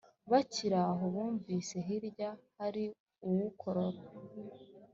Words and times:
bakiraho 0.31 1.03
bumvise 1.13 1.75
hirya 1.87 2.29
hari 2.57 2.83
uwukorora 3.27 4.01